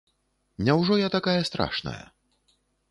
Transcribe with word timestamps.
Няўжо 0.69 0.97
я 1.01 1.09
такая 1.17 1.41
страшная?! 1.51 2.03